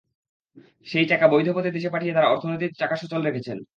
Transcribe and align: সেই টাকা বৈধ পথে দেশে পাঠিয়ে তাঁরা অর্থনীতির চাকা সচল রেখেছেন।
সেই 0.87 1.05
টাকা 1.07 1.25
বৈধ 1.27 1.47
পথে 1.55 1.71
দেশে 1.71 1.89
পাঠিয়ে 1.89 2.13
তাঁরা 2.13 2.31
অর্থনীতির 2.31 2.77
চাকা 2.79 2.95
সচল 2.95 3.21
রেখেছেন। 3.23 3.57